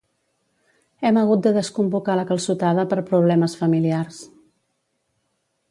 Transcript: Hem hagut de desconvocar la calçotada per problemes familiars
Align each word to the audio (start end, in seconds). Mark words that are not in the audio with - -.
Hem 1.09 1.19
hagut 1.21 1.43
de 1.47 1.51
desconvocar 1.57 2.15
la 2.21 2.25
calçotada 2.31 2.85
per 2.95 2.99
problemes 3.11 3.55
familiars 3.61 4.21